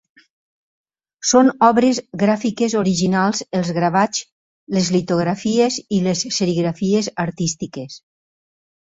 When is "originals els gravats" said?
2.81-4.25